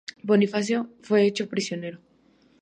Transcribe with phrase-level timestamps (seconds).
[0.23, 1.99] Bonifacio fue hecho prisionero.